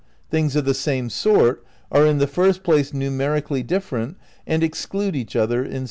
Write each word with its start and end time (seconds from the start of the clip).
"Things 0.31 0.55
of 0.55 0.65
the 0.65 0.73
same 0.73 1.11
sort 1.11 1.63
are 1.91 2.07
in 2.07 2.17
the 2.17 2.25
first 2.25 2.63
place 2.63 2.91
numerically 2.91 3.61
dif 3.61 3.87
ferent 3.87 4.15
and 4.47 4.63
exclude 4.63 5.15
each 5.15 5.35
other 5.35 5.59
in 5.61 5.69
space 5.69 5.73
time." 5.73 5.79